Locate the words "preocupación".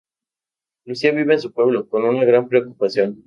2.49-3.19